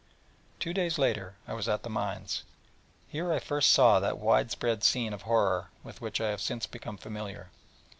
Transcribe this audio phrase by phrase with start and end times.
[0.59, 4.49] Two days later I was at the mines: and here I first saw that wide
[4.49, 7.51] spread scene of horror with which I have since become familiar.